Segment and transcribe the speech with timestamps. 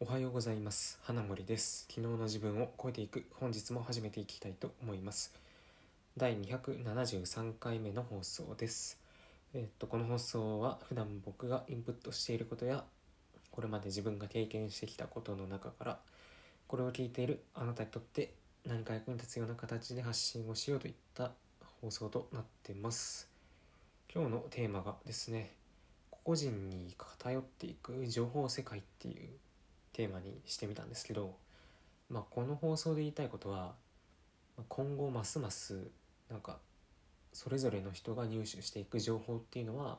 [0.00, 1.00] おはようございます。
[1.02, 1.88] 花森です。
[1.90, 3.24] 昨日の自分を超えていく。
[3.40, 5.34] 本日も始めていきたいと思います。
[6.16, 8.96] 第273回目の放送です。
[9.54, 12.84] えっとこの放送は普段僕がインプットしていることや
[13.50, 15.98] これまで自分が経験してきたことの中から
[16.68, 18.34] これを聞いているあなたにとって
[18.64, 21.32] 何か役に立つような形で発信をしようといった
[21.82, 23.28] 放送となってます。
[24.14, 25.50] 今日のテーマがですね
[26.22, 29.28] 個人に偏っていく情報世界っていう
[29.98, 31.34] テーマにしてみたんですけど、
[32.08, 33.74] まあ、この放送で言いたいことは
[34.68, 35.88] 今後ますます
[36.30, 36.58] なんか
[37.32, 39.98] それぞれの人が入手していく情報っていうのは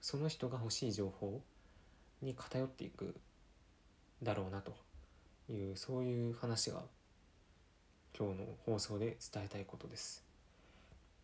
[0.00, 1.40] その人が欲しい情報
[2.22, 3.14] に偏っていく
[4.20, 4.74] だろうなと
[5.48, 6.82] いうそういう話が
[8.18, 10.24] 今日の放送で伝えたいことです。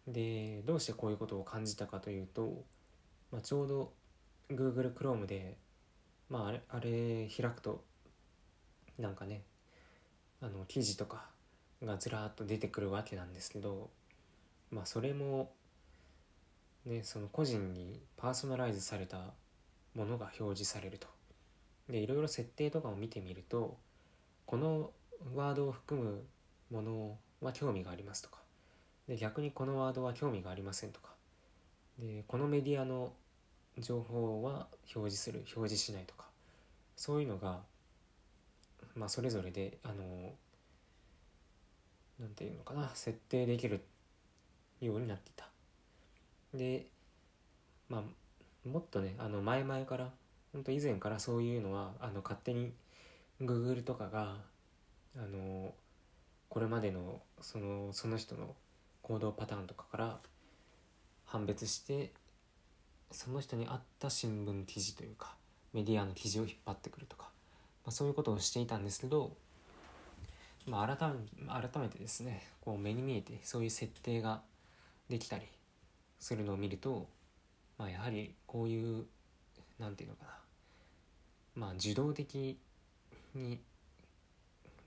[0.06, 2.62] でどうしてこういうことを感じたかというと、
[3.33, 3.92] まあ、ちょうど
[4.48, 5.56] Google Chrome で、
[6.30, 7.84] まあ、あれあれ開くと
[8.98, 9.42] なんかね
[10.41, 11.27] あの記事とか
[11.83, 13.91] がずらっと出てくるわけなんですけど
[14.70, 15.52] まあそれも
[16.86, 19.19] ねその個人にパーソナライズされた
[19.95, 21.06] ものが表示されると。
[21.89, 23.77] でいろいろ設定とかを見てみると
[24.47, 24.91] この
[25.34, 26.22] ワードを含む
[26.70, 28.39] ものは興味がありますとか
[29.06, 31.11] で逆にこのワードは興味がありませんとか
[31.98, 33.12] でこのメディアの
[33.78, 36.27] 情報は表示する表示しないとか
[36.97, 37.61] そういうのが、
[38.94, 40.33] まあ、それぞれであの
[42.20, 43.84] なんていうのかな設定できる
[44.80, 45.48] ようになっていた。
[46.55, 46.86] で
[47.89, 50.11] まあもっとねあの前々から
[50.52, 52.72] 本当以前からそういうのはあの勝手に
[53.42, 54.36] Google とかが
[55.17, 55.75] あの
[56.48, 58.55] これまでのそのその人の
[59.02, 60.19] 行動パターンとかから
[61.25, 62.12] 判別して
[63.10, 65.34] その人に合った新聞記事というか
[65.72, 67.24] メディアの記事を引っ張ってくるとか、
[67.84, 69.33] まあ、そういうことをしていたんですけど、
[70.66, 71.16] まあ、改め
[71.48, 74.41] 改めてですねこう目に見えてそういう設定が
[75.08, 75.45] できたり
[76.18, 77.06] するのを見ると、
[77.79, 79.05] まあ、やはりこういう
[79.79, 80.33] 何て言うのか
[81.56, 82.58] なまあ受動的
[83.34, 83.61] に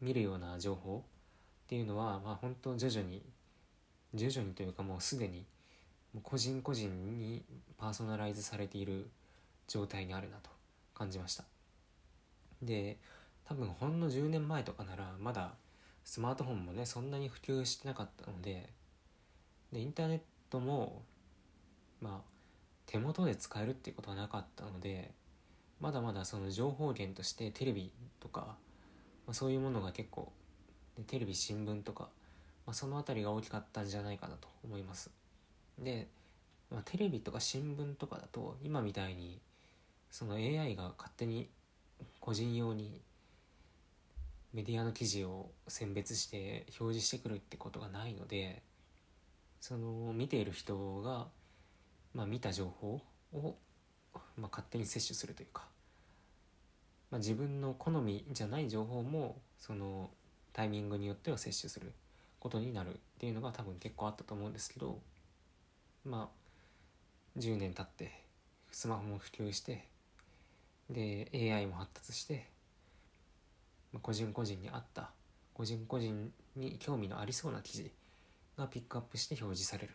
[0.01, 1.03] 見るような情報
[1.65, 3.21] っていうのはまあ本当徐々に
[4.13, 5.45] 徐々にというかもうすでに
[6.23, 7.43] 個人個人に
[7.77, 9.07] パーソナライズされている
[9.67, 10.49] 状態にあるなと
[10.93, 11.43] 感じました。
[12.61, 12.97] で
[13.45, 15.53] 多分ほんの10年前とかならまだ
[16.03, 18.69] スマートフォンもねそんなに普及してなかったので
[19.71, 20.19] でインターネッ
[20.49, 21.03] トも
[22.01, 22.37] まあ
[22.85, 25.11] 手元で使えるっていうことはなかったので
[25.79, 28.41] まだまだその情報源としてテレビとか、
[29.27, 30.31] まあ、そういうものが結構
[31.05, 32.09] テレビ新聞とか、
[32.65, 35.11] まあ、その辺りが大きかったんじゃないかなと思います。
[35.79, 36.07] で、
[36.71, 39.39] まあ、テレビとか新聞とかだと今みたいに
[40.11, 41.47] その AI が勝手に
[42.19, 43.01] 個人用に
[44.53, 48.61] メディアの記事を選別して表示してくるってことがないので
[49.59, 51.27] その見ている人が
[52.17, 52.99] まあ、見た情報
[53.31, 53.55] を、
[54.37, 55.63] まあ、勝手に摂取するというか、
[57.11, 60.09] まあ、自分の好みじゃない情報もその
[60.51, 61.93] タイミングによっては摂取する
[62.39, 64.97] ことになるっていうのが多分結構あったと思うんですけど
[66.07, 68.23] まあ10年経って
[68.71, 69.85] スマホも普及して
[70.89, 72.47] で AI も発達して、
[73.91, 75.11] まあ、個人個人に合った
[75.53, 77.91] 個人個人に興味のありそうな記事
[78.57, 79.93] がピックアップして表示される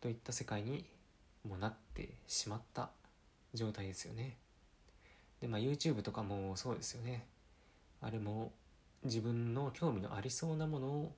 [0.00, 0.84] といった世界に
[1.48, 2.90] もなってしまった
[3.54, 4.36] 状態ですよね。
[5.40, 7.24] で、まあ YouTube とかもそうですよね。
[8.02, 8.52] あれも
[9.04, 11.12] 自分の興味のありそうなものを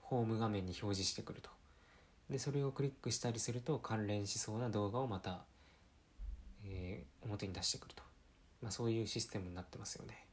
[0.00, 1.50] ホーム画面に表示してくると。
[2.32, 5.44] で、それをクリックしたりすると関連しそうな動画をまた、
[6.64, 8.02] えー、表に出してくると。
[8.62, 10.26] まあそういうシステムになってますよね。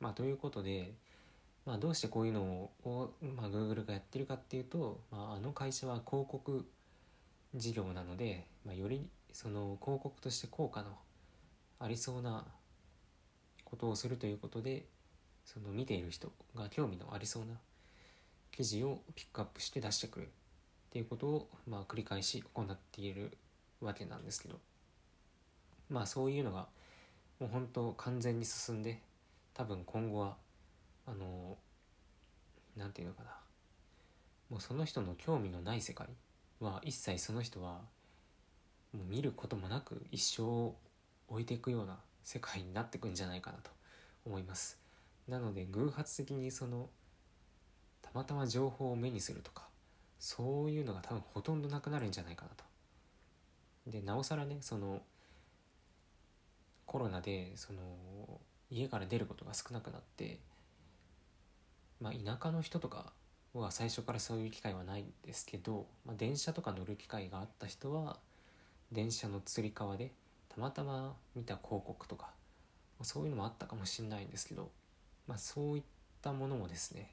[0.00, 0.94] まあということで、
[1.64, 6.66] まあどうしてこういうのを、まあ、Google がやってるかっていうと、まあ、あの会社は広告
[7.54, 10.88] 事業なので、まあ、よりその広告として効果の
[11.78, 12.44] ありそうな
[13.64, 14.86] ことをするということで
[15.44, 17.54] その見ている人が興味のありそうな
[18.52, 20.30] 記事をピックアップして出してくる
[20.96, 23.36] っていうことをまあ繰り返し行っている
[23.82, 24.58] わけなんですけど。
[25.90, 26.68] まあそういうのが
[27.38, 29.02] もう本当完全に進んで
[29.52, 30.36] 多分今後は
[31.06, 31.58] あの
[32.76, 33.30] 何て言うのかな。
[34.48, 36.08] もうその人の興味のない世界
[36.60, 37.82] は一切その人は
[38.94, 40.72] もう見ることもなく一生
[41.28, 43.70] 置いていくような世界になっていくんじゃないかなと
[44.24, 44.78] 思います。
[45.28, 46.88] なので偶発的にその
[48.00, 49.68] たまたま情報を目にするとか
[50.18, 52.64] そういうのが多分ほとんどなくなるんじゃないかなと。
[53.86, 55.02] でなおさらねその
[56.86, 57.80] コロナでその
[58.70, 60.38] 家から出ることが少なくなって
[62.00, 63.12] まあ田舎の人とか
[63.54, 68.18] は最初からそういう機会はないんですけど、まあ、電車とか乗る機会があった人は
[68.92, 70.12] 電車のつり革で
[70.48, 72.26] たまたま見た広告とか、
[72.98, 74.70] まあ、そういうのもあったかもしれないんですけど、
[75.26, 75.82] まあ、そういっ
[76.22, 77.10] たものもですね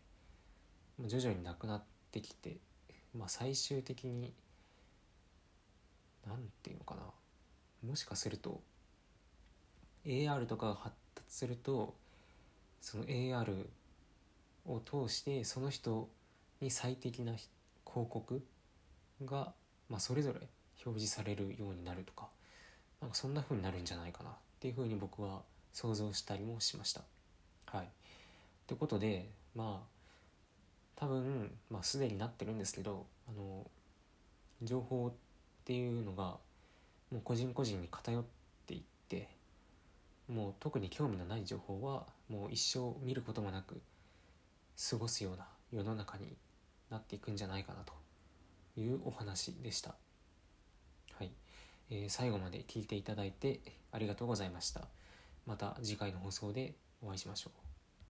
[0.99, 2.57] 徐々になくなってきて、
[3.17, 4.33] まあ、最終的に
[6.27, 7.01] 何て言うのかな
[7.87, 8.61] もしかすると
[10.05, 11.93] AR とかが発達すると
[12.81, 13.65] その AR
[14.65, 16.09] を通してその人
[16.61, 18.41] に最適な広告
[19.25, 19.53] が、
[19.89, 20.39] まあ、それぞれ
[20.85, 22.27] 表示されるようになるとか
[23.01, 25.41] なんかそんな風になるんじゃないかなっていう風に僕は
[25.73, 27.01] 想像したりもしました。
[27.65, 27.87] はい、
[28.67, 29.92] ということでまあ
[30.95, 33.65] 多分、まあ、すでになってるんですけどあの
[34.61, 35.11] 情報っ
[35.65, 36.37] ていうのが
[37.11, 38.23] もう個人個人に偏っ
[38.65, 39.29] ていって
[40.27, 43.81] もう特に興味のない情報はもう一生見ることもなく
[44.89, 46.35] 過ごすような世の中に
[46.89, 47.93] なっていくんじゃないかなと
[48.79, 49.95] いうお話でした。
[51.17, 51.31] はい、
[51.89, 53.59] えー、最後まで聞いていただいて
[53.91, 54.87] ありがとうございました。
[55.45, 57.72] また次回の放送でお会いしましょう。